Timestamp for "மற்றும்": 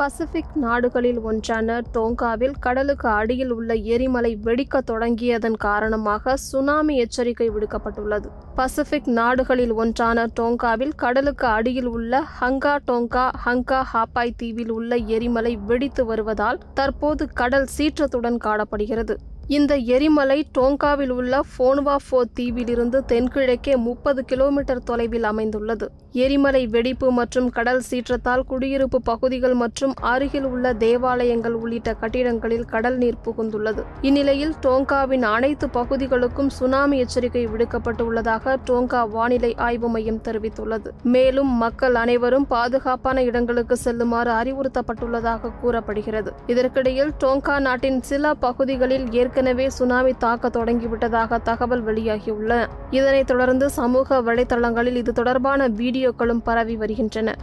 27.12-27.48, 29.54-29.94